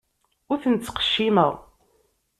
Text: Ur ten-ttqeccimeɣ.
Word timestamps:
Ur 0.51 0.57
ten-ttqeccimeɣ. 0.63 1.53